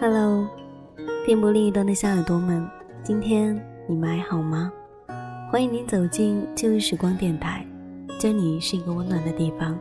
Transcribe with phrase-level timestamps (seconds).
[0.00, 0.48] Hello，
[1.26, 2.66] 电波另一端的小耳朵们，
[3.02, 3.54] 今天
[3.86, 4.72] 你们还好吗？
[5.52, 7.66] 欢迎您走进旧日时光电台，
[8.18, 9.78] 这里是一个温暖的地方。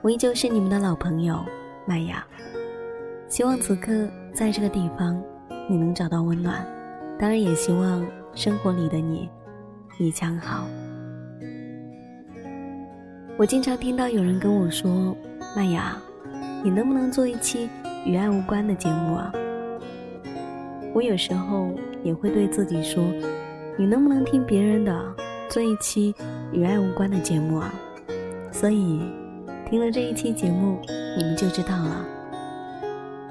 [0.00, 1.44] 我依旧是你们的老朋友
[1.84, 2.26] 麦雅，
[3.28, 5.22] 希望此刻在这个地方
[5.68, 6.66] 你能找到温暖，
[7.18, 9.28] 当然也希望生活里的你
[9.98, 10.66] 一切好。
[13.36, 15.14] 我经常听到有人跟我说
[15.54, 15.94] ：“麦雅，
[16.64, 17.68] 你能不能做一期？”
[18.06, 19.32] 与爱无关的节目啊，
[20.94, 21.74] 我有时候
[22.04, 23.02] 也会对自己说
[23.76, 25.14] ：“你能不能听别人的，
[25.48, 26.14] 做一期
[26.52, 27.74] 与爱无关的节目啊？”
[28.52, 29.00] 所以，
[29.68, 30.78] 听了这一期节目，
[31.18, 32.06] 你们就知道了。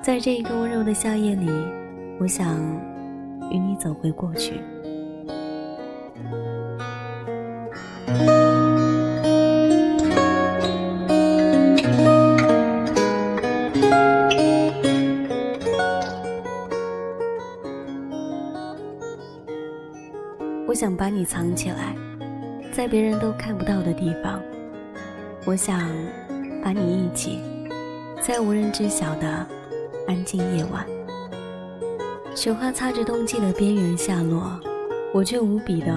[0.01, 1.49] 在这一个温柔的夏夜里，
[2.19, 2.53] 我想
[3.49, 4.59] 与你走回过去。
[20.75, 21.95] 我想把你藏起来，
[22.73, 24.41] 在别人都看不到的地方。
[25.45, 25.89] 我想
[26.61, 27.39] 把你一起，
[28.21, 29.47] 在无人知晓的
[30.05, 30.85] 安静夜晚。
[32.35, 34.59] 雪花擦着冬季的边缘下落，
[35.13, 35.93] 我却无比的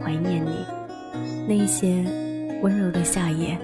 [0.00, 0.64] 怀念你。
[1.48, 2.04] 那些
[2.62, 3.58] 温柔的夏夜，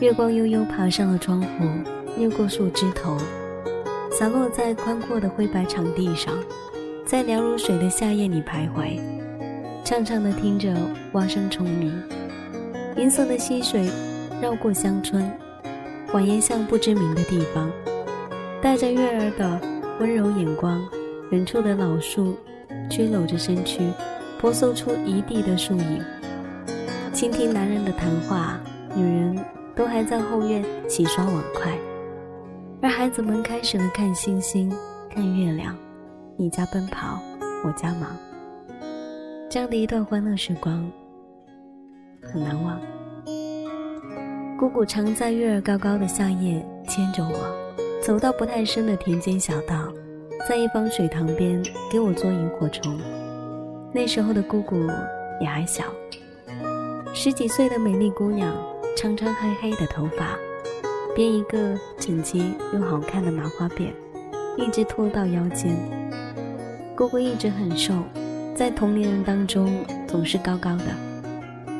[0.00, 1.68] 月光悠悠爬上了窗户，
[2.16, 3.18] 掠过树枝头，
[4.10, 6.34] 洒落在宽阔的灰白场地上。
[7.10, 8.96] 在凉如水的夏夜里徘徊，
[9.84, 10.72] 怅怅地听着
[11.10, 11.92] 蛙声虫鸣，
[12.96, 13.90] 银色的溪水
[14.40, 15.28] 绕过乡村，
[16.12, 17.68] 蜿蜒向不知名的地方，
[18.62, 19.60] 带着月儿的
[19.98, 20.80] 温柔眼光。
[21.32, 22.36] 远处的老树
[22.88, 23.80] 佝偻着身躯，
[24.38, 26.04] 婆娑出一地的树影。
[27.12, 28.60] 倾听男人的谈话，
[28.94, 29.36] 女人
[29.74, 31.76] 都还在后院洗刷碗筷，
[32.80, 34.72] 而孩子们开始了看星星，
[35.12, 35.76] 看月亮。
[36.40, 37.20] 你家奔跑，
[37.62, 38.16] 我家忙，
[39.50, 40.90] 这样的一段欢乐时光
[42.22, 42.80] 很难忘。
[44.58, 47.54] 姑姑常在月儿高高的夏夜牵着我，
[48.02, 49.92] 走到不太深的田间小道，
[50.48, 51.62] 在一方水塘边
[51.92, 52.98] 给我做萤火虫。
[53.92, 54.88] 那时候的姑姑
[55.42, 55.84] 也还小，
[57.12, 58.50] 十几岁的美丽姑娘，
[58.96, 60.38] 长长黑黑的头发，
[61.14, 63.92] 编一个整齐又好看的麻花辫，
[64.56, 65.76] 一直拖到腰间。
[67.00, 67.94] 姑姑一直很瘦，
[68.54, 70.84] 在同龄人当中总是高高的，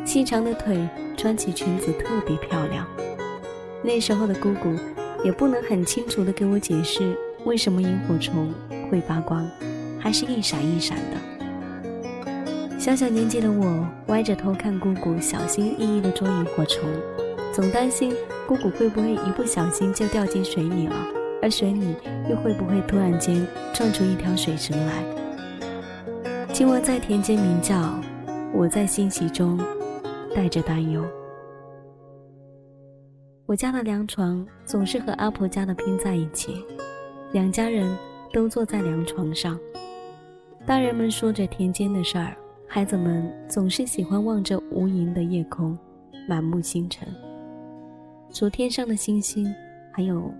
[0.03, 2.87] 细长的腿穿起裙子特别漂亮。
[3.83, 4.75] 那时候的姑姑
[5.23, 7.15] 也不能很清楚地给我解释
[7.45, 8.51] 为什么萤火虫
[8.91, 9.47] 会发光，
[9.99, 12.79] 还是一闪一闪的。
[12.79, 16.89] 小小年纪的我歪着头看姑姑小心翼翼地捉萤火虫，
[17.53, 18.15] 总担心
[18.49, 20.97] 姑姑会不会一不小心就掉进水里了。
[21.43, 21.95] 而水里
[22.29, 25.03] 又会不会突然间窜出一条水蛇来？
[26.53, 27.99] 青蛙在田间鸣叫，
[28.53, 29.59] 我在欣喜中
[30.35, 31.05] 带着担忧。
[33.47, 36.65] 我家的凉床总是和阿婆家的拼在一起，
[37.33, 37.97] 两家人
[38.33, 39.59] 都坐在凉床上，
[40.67, 42.37] 大人们说着田间的事儿，
[42.69, 45.77] 孩子们总是喜欢望着无垠的夜空，
[46.29, 47.09] 满目星辰，
[48.31, 49.53] 数天上的星星，
[49.91, 50.33] 还有。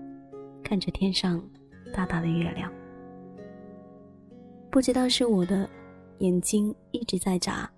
[0.63, 1.41] 看着天上
[1.93, 2.71] 大大的月亮，
[4.69, 5.69] 不知道是我的
[6.19, 7.69] 眼睛一直在眨，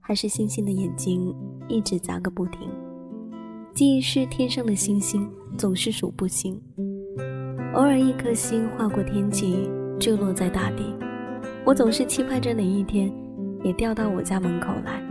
[0.00, 1.34] 还是星星的眼睛
[1.68, 2.68] 一直眨个不停。
[3.74, 6.60] 记忆是天上的星星总是数不清，
[7.74, 10.94] 偶尔一颗星划过天际，坠落在大地。
[11.64, 13.10] 我总是期盼着哪一天
[13.64, 15.02] 也掉到我家门口来。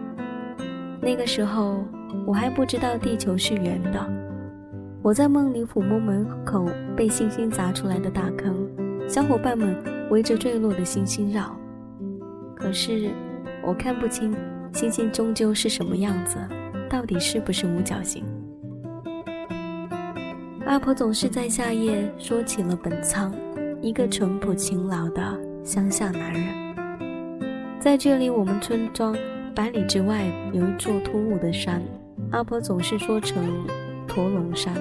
[1.02, 1.84] 那个时候，
[2.28, 4.30] 我还不知道地球是圆的。
[5.03, 8.56] 我在梦里抚摸门口被星星砸出来的大坑，
[9.08, 9.76] 小伙伴们
[10.12, 11.58] 围着坠落的星星绕。
[12.56, 13.09] 可是
[13.64, 14.36] 我看不清
[14.72, 16.38] 星星终究是什么样子，
[16.88, 18.24] 到底是不是五角星？
[20.68, 23.34] 阿婆总是在夏夜说起了本仓，
[23.82, 25.22] 一个淳朴勤劳的
[25.64, 26.44] 乡下男人。
[27.80, 29.18] 在距离我们村庄
[29.56, 31.82] 百里之外有一座突兀的山，
[32.30, 33.44] 阿婆总是说成。
[34.13, 34.73] 驼龙山，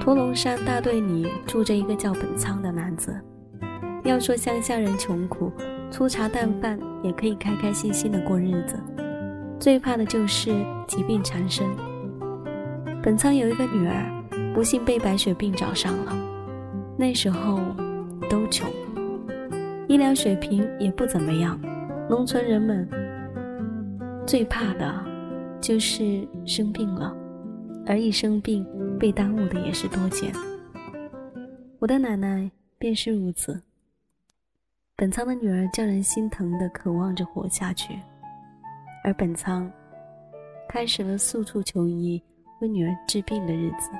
[0.00, 3.14] 驼龙山大队里住着一个叫本仓的男子。
[4.02, 5.52] 要说乡下人穷苦，
[5.90, 8.80] 粗茶淡饭也可以开开心心的过日子，
[9.60, 10.50] 最怕的就是
[10.86, 11.66] 疾病缠身。
[13.02, 16.16] 本仓有一个女儿，不幸被白血病找上了。
[16.96, 17.60] 那时候
[18.30, 18.66] 都穷，
[19.86, 21.60] 医疗水平也不怎么样，
[22.08, 22.88] 农村人们
[24.26, 24.94] 最怕的，
[25.60, 27.14] 就是生病了，
[27.88, 28.66] 而一生病
[28.98, 30.30] 被耽误的也是多见。
[31.78, 32.48] 我的奶奶
[32.78, 33.58] 便是如此。
[34.94, 37.98] 本仓的女儿叫人心疼的渴望着活下去，
[39.02, 39.70] 而本仓
[40.68, 42.22] 开始了四处求医
[42.60, 43.90] 为女儿治病的日子。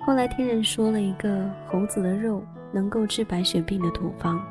[0.00, 2.42] 后来听人说了一个猴子的肉
[2.72, 4.44] 能够治白血病的土方，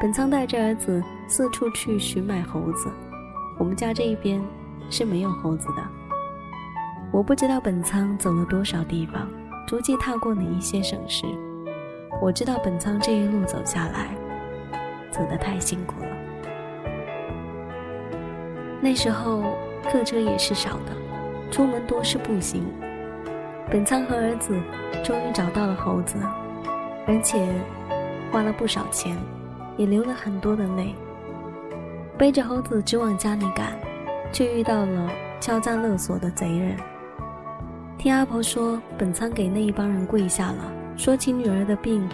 [0.00, 2.90] 本仓带着儿子四处去寻买猴子。
[3.56, 4.42] 我们家这一边
[4.90, 6.03] 是没有猴子的。
[7.14, 9.28] 我不知道本仓走了多少地方，
[9.68, 11.24] 足迹踏过哪一些省市。
[12.20, 14.12] 我知道本仓这一路走下来，
[15.12, 16.08] 走得太辛苦了。
[18.80, 19.44] 那时候
[19.88, 22.66] 客车也是少的，出门多是步行。
[23.70, 24.60] 本仓和儿子
[25.04, 26.16] 终于找到了猴子，
[27.06, 27.46] 而且
[28.32, 29.16] 花了不少钱，
[29.76, 30.92] 也流了很多的泪。
[32.18, 33.78] 背着猴子直往家里赶，
[34.32, 35.08] 却遇到了
[35.40, 36.76] 敲诈勒索的贼人。
[38.04, 40.70] 听阿婆说，本仓给那一帮人跪下了。
[40.94, 42.06] 说起女儿的病，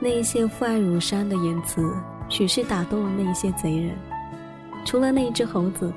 [0.00, 1.94] 那一些父爱如山的言辞，
[2.28, 3.94] 许是打动了那一些贼人。
[4.84, 5.92] 除了那一只猴子，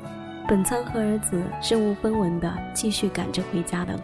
[0.48, 4.04] 本仓和儿子身无分文的继续赶着回家的路。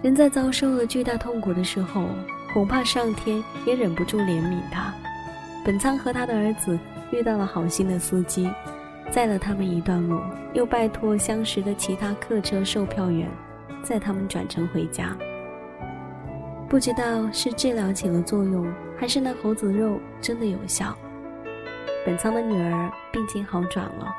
[0.00, 2.04] 人在遭受了巨大痛苦的时候，
[2.54, 4.94] 恐怕上天也忍不住怜悯他。
[5.64, 6.78] 本仓和他的儿子
[7.10, 8.48] 遇到了好心的司机，
[9.10, 10.20] 载了他们一段路，
[10.52, 13.28] 又拜托相识的其他客车售票员，
[13.82, 15.16] 载他们转乘回家。
[16.68, 18.66] 不知道是治疗起了作用，
[18.96, 20.94] 还是那猴子肉真的有效。
[22.04, 24.14] 本仓的女儿病情好转了，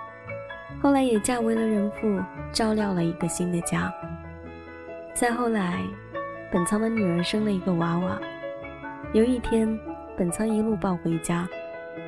[0.82, 2.20] 后来也嫁为了人妇，
[2.52, 3.94] 照料了一个新的家。
[5.14, 5.84] 再后来，
[6.52, 8.18] 本仓的女儿生了一个娃娃。
[9.14, 9.78] 有一天，
[10.18, 11.48] 本仓一路抱回家，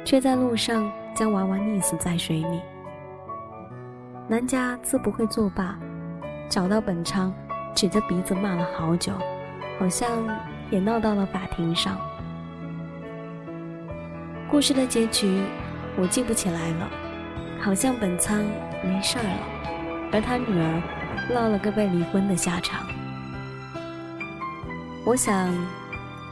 [0.05, 2.61] 却在路上将娃娃溺死在水里。
[4.25, 5.77] 南家自不会作罢，
[6.47, 7.33] 找到本仓，
[7.75, 9.11] 指着鼻子骂了好久。
[9.77, 10.09] 好像
[10.69, 11.97] 也闹到了法庭上。
[14.49, 15.41] 故事的结局
[15.97, 16.89] 我记不起来了，
[17.59, 18.41] 好像本仓
[18.81, 22.85] 没事儿了，而他女儿落了个被离婚的下场。
[25.05, 25.53] 我想，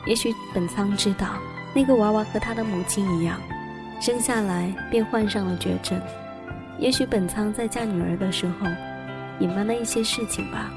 [0.05, 1.27] 也许本仓知道
[1.73, 3.37] 那个娃娃和他的母亲一样，
[3.99, 5.99] 生下来便患上了绝症。
[6.79, 8.67] 也许本仓在嫁女儿的时候
[9.39, 10.71] 隐瞒了一些事情吧。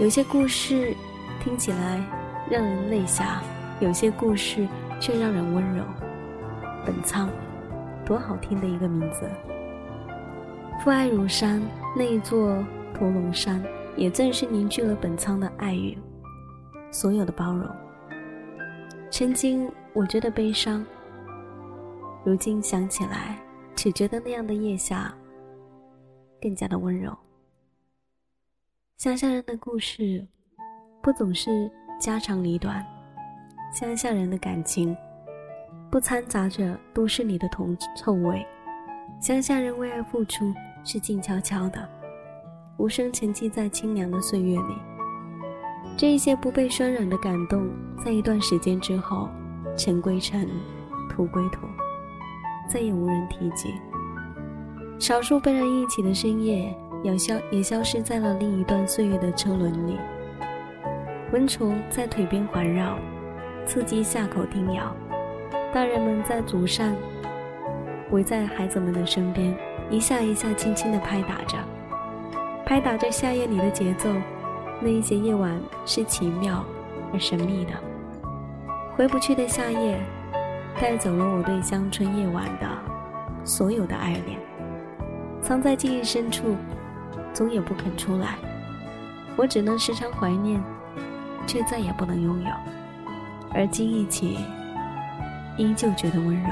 [0.00, 0.94] 有些故事
[1.42, 2.02] 听起来
[2.50, 3.42] 让人泪下，
[3.80, 4.66] 有些故事
[4.98, 5.84] 却让人温柔。
[6.84, 7.28] 本仓，
[8.04, 9.28] 多好听的一个名字。
[10.82, 11.62] 父爱如山，
[11.96, 13.62] 那一座驼龙山，
[13.96, 15.96] 也正是凝聚了本仓的爱与
[16.90, 17.66] 所有的包容。
[19.10, 20.84] 曾经我觉得悲伤，
[22.24, 23.38] 如今想起来，
[23.76, 25.14] 只觉得那样的夜下
[26.40, 27.14] 更加的温柔。
[28.96, 30.26] 乡下人的故事，
[31.02, 32.82] 不总是家长里短。
[33.74, 34.96] 乡下人的感情，
[35.90, 38.42] 不掺杂着都市里的铜臭味。
[39.20, 40.50] 乡下人为爱付出，
[40.82, 41.86] 是静悄悄的，
[42.78, 44.74] 无声沉寂在清凉的岁月里。
[45.94, 47.68] 这一些不被渲染的感动，
[48.02, 49.28] 在一段时间之后，
[49.76, 50.48] 尘归尘，
[51.10, 51.66] 土归土，
[52.68, 53.74] 再也无人提及。
[54.98, 56.74] 少数被人忆起的深夜。
[57.04, 59.98] 也消也消失在了另一段岁月的车轮里。
[61.34, 62.96] 蚊虫在腿边环绕，
[63.66, 64.96] 刺激下口叮咬。
[65.70, 66.96] 大人们在祖上
[68.10, 69.54] 围在孩子们的身边，
[69.90, 71.58] 一下一下轻轻地拍打着，
[72.64, 74.08] 拍打着夏夜里的节奏。
[74.80, 76.64] 那一些夜晚是奇妙
[77.12, 77.72] 而神秘的，
[78.96, 80.00] 回不去的夏夜，
[80.80, 82.68] 带走了我对乡村夜晚的
[83.44, 84.38] 所有的爱恋，
[85.40, 86.56] 藏在记忆深处。
[87.32, 88.36] 总也不肯出来，
[89.34, 90.62] 我只能时常怀念，
[91.48, 92.48] 却再也不能拥有。
[93.52, 94.38] 而今忆起，
[95.56, 96.48] 依旧觉得温柔。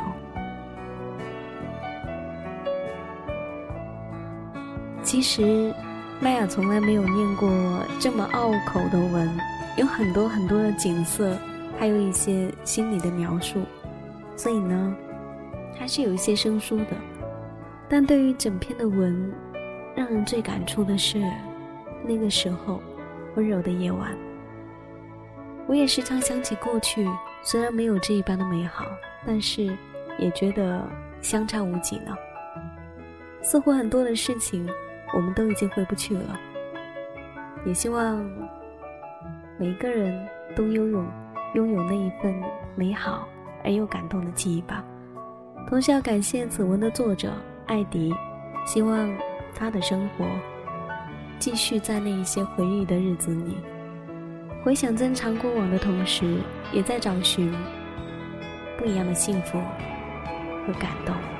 [5.05, 5.73] 其实，
[6.19, 7.49] 麦雅从来没有念过
[8.01, 9.31] 这么拗口的文，
[9.77, 11.39] 有很多很多的景色，
[11.79, 13.61] 还有一些心理的描述，
[14.37, 14.97] 所以呢，
[15.75, 16.97] 还是有一些生疏的。
[17.89, 19.33] 但对于整篇的文，
[19.95, 21.23] 让人最感触的是，
[22.05, 22.81] 那个时候
[23.37, 24.17] 温柔的夜晚。
[25.67, 27.09] 我也时常想起过去，
[27.43, 28.87] 虽然没有这一般的美好，
[29.27, 29.77] 但是
[30.19, 30.83] 也觉得
[31.21, 32.17] 相差无几呢。
[33.43, 34.69] 似乎很多的事情，
[35.15, 36.41] 我们都已经回不去了。
[37.65, 38.29] 也希望
[39.59, 41.05] 每一个人都拥有
[41.55, 42.35] 拥有那一份
[42.75, 43.29] 美好
[43.65, 44.85] 而又感动的记忆吧。
[45.69, 47.33] 同时要感谢此文的作者
[47.67, 48.15] 艾迪，
[48.67, 49.13] 希望
[49.55, 50.27] 他的生活
[51.39, 53.57] 继续在那一些回忆的日子里，
[54.65, 56.39] 回想珍藏过往的同时，
[56.73, 57.53] 也在找寻
[58.77, 59.59] 不一样的幸福
[60.67, 61.32] 和感动。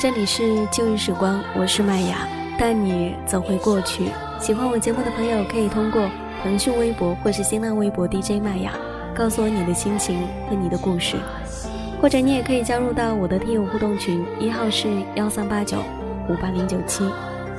[0.00, 4.04] 这里是旧日时光，我是麦雅，带你走回过去。
[4.38, 6.08] 喜欢我节目的朋友，可以通过
[6.40, 8.74] 腾讯微博或是新浪微博 DJ 麦雅，
[9.12, 11.16] 告诉我你的心情和你的故事。
[12.00, 15.78] 或者你也可以加入到我的听友互动群，一号是幺三八九
[16.28, 17.02] 五八零九七，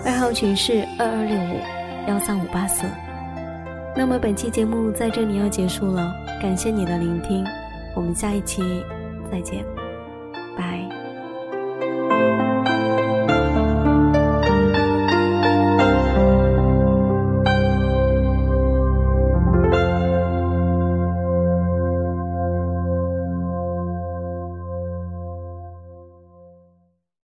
[0.06, 1.60] 二号群是二二六五
[2.08, 2.88] 幺三五八四。
[3.98, 6.10] 那么本期节目在这里要结束了，
[6.42, 7.46] 感谢你的聆听，
[7.94, 8.64] 我们下一期
[9.30, 9.62] 再见。